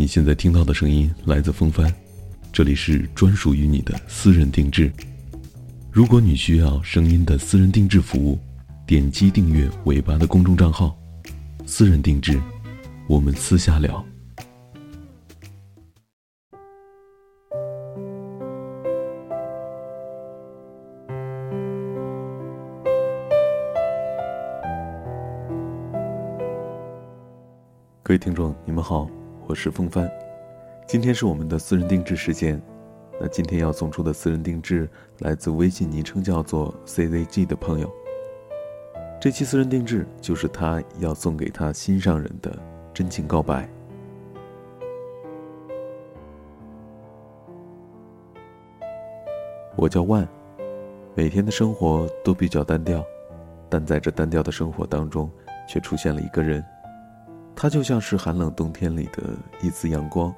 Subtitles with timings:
[0.00, 1.92] 你现在听到的声音来自风帆，
[2.50, 4.90] 这里是专属于你的私人定制。
[5.92, 8.38] 如果你需要声音的私人定制服务，
[8.86, 10.96] 点击订阅尾巴的公众账号
[11.68, 12.40] “私人定制”，
[13.06, 14.02] 我们私下聊。
[28.02, 29.06] 各位听众，你们好。
[29.50, 30.08] 我是风帆，
[30.86, 32.62] 今天是我们的私人定制时间。
[33.20, 37.92] 那今天要送出的私人定制来自微信昵称叫做 CZG 的朋友。
[39.20, 42.56] 这期私人定制就是他要送给他心上人的
[42.94, 43.68] 真情告白。
[49.74, 50.28] 我叫万，
[51.16, 53.04] 每天的生活都比较单调，
[53.68, 55.28] 但在这单调的生活当中，
[55.68, 56.64] 却出现了一个人。
[57.62, 59.22] 他就像是寒冷冬天里的
[59.60, 60.34] 一丝阳光，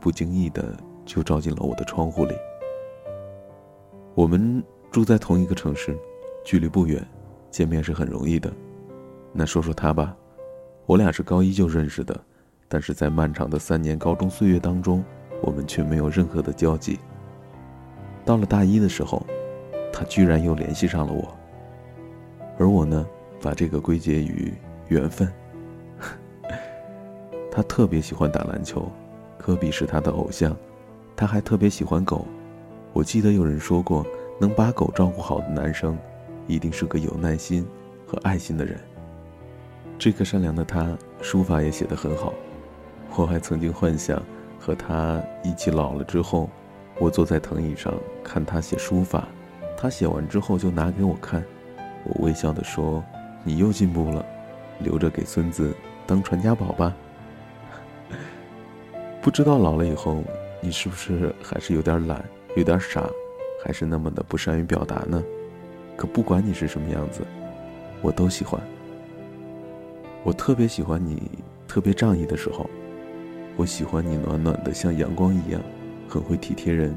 [0.00, 2.34] 不经意的就照进了我的窗户里。
[4.16, 5.96] 我们住在同一个城市，
[6.44, 7.00] 距离不远，
[7.52, 8.52] 见面是很容易的。
[9.32, 10.16] 那说说他吧，
[10.86, 12.20] 我俩是高一就认识的，
[12.66, 15.04] 但是在漫长的三年高中岁月当中，
[15.42, 16.98] 我们却没有任何的交集。
[18.24, 19.24] 到了大一的时候，
[19.92, 21.32] 他居然又联系上了我，
[22.58, 23.06] 而我呢，
[23.40, 24.52] 把这个归结于
[24.88, 25.32] 缘分。
[27.56, 28.86] 他特别喜欢打篮球，
[29.38, 30.54] 科比是他的偶像，
[31.16, 32.26] 他还特别喜欢狗。
[32.92, 34.04] 我记得有人说过，
[34.38, 35.96] 能把狗照顾好的男生，
[36.46, 37.66] 一定是个有耐心
[38.06, 38.78] 和爱心的人。
[39.98, 42.34] 这个善良的他，书法也写得很好。
[43.16, 44.22] 我还曾经幻想
[44.60, 46.50] 和他一起老了之后，
[46.98, 47.90] 我坐在藤椅上
[48.22, 49.26] 看他写书法，
[49.78, 51.42] 他写完之后就拿给我看，
[52.04, 53.02] 我微笑地说
[53.42, 54.22] ：“你又进步了，
[54.78, 55.74] 留着给孙子
[56.06, 56.94] 当传家宝吧。”
[59.26, 60.22] 不知道老了以后，
[60.60, 62.24] 你是不是还是有点懒，
[62.54, 63.10] 有点傻，
[63.60, 65.20] 还是那么的不善于表达呢？
[65.96, 67.22] 可不管你是什么样子，
[68.02, 68.62] 我都喜欢。
[70.22, 71.28] 我特别喜欢你
[71.66, 72.70] 特别仗义的时候，
[73.56, 75.60] 我喜欢你暖暖的像阳光一样，
[76.08, 76.96] 很会体贴人，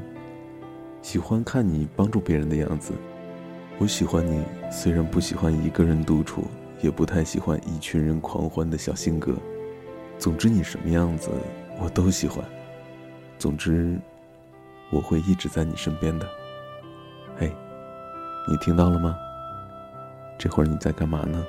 [1.02, 2.92] 喜欢看你帮助别人的样子。
[3.76, 6.44] 我喜欢你虽然不喜欢一个人独处，
[6.80, 9.34] 也不太喜欢一群人狂欢的小性格。
[10.16, 11.28] 总之你什么样子。
[11.80, 12.44] 我都喜欢。
[13.38, 13.98] 总之，
[14.90, 16.28] 我会一直在你身边的。
[17.38, 17.50] 嘿，
[18.46, 19.16] 你听到了吗？
[20.38, 21.42] 这会儿你在干嘛呢？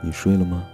[0.00, 0.64] 你睡了吗？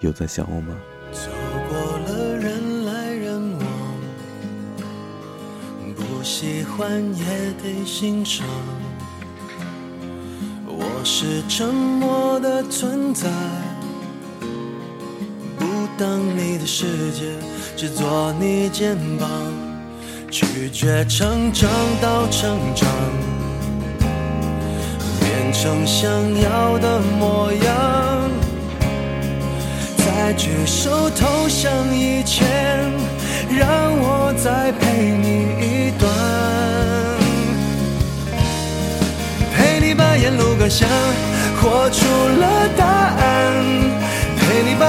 [0.00, 0.76] 有在想我吗？
[1.10, 1.30] 走
[1.68, 3.66] 过了人来人往，
[5.96, 8.46] 不喜欢也得欣赏。
[10.66, 13.28] 我是沉默的存在。
[15.98, 17.24] 当你的世界
[17.76, 19.28] 只做你肩膀，
[20.30, 21.68] 拒绝成长
[22.00, 22.88] 到成长，
[25.18, 26.08] 变成想
[26.40, 28.30] 要的模样，
[29.96, 32.46] 在举手投降以前，
[33.50, 36.08] 让我再陪你一段，
[39.52, 40.88] 陪你把沿路感想
[41.60, 42.06] 活出
[42.38, 42.87] 了答。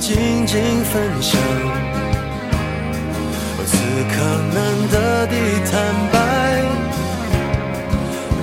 [0.00, 1.38] 静静分享。
[4.12, 4.16] 可
[4.54, 4.58] 难
[4.90, 5.34] 得的
[5.70, 5.72] 坦
[6.12, 6.16] 白，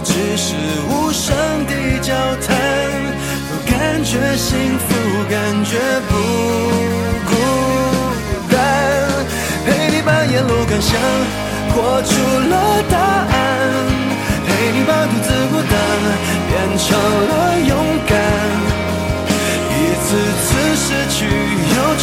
[0.04, 0.56] 只是
[0.88, 2.14] 无声的交
[2.46, 2.56] 谈，
[3.50, 4.86] 都感觉幸福，
[5.30, 5.78] 感觉
[6.08, 6.12] 不
[7.26, 7.32] 孤
[8.50, 8.56] 单。
[9.66, 11.00] 陪你把沿路感想
[11.74, 12.14] 活出
[12.50, 13.34] 了答案，
[14.46, 15.74] 陪你把独自孤单